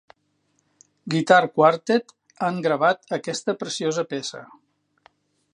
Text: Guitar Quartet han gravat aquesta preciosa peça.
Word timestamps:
Guitar 1.15 1.37
Quartet 1.57 2.11
han 2.47 2.59
gravat 2.69 3.17
aquesta 3.21 3.59
preciosa 3.63 4.11
peça. 4.15 4.43